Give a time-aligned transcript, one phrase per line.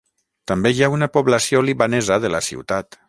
[0.51, 2.97] També hi ha una població libanesa de la ciutat.